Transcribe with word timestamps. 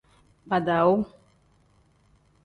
Badawu. 0.49 0.95